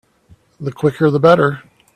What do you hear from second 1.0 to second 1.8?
the better.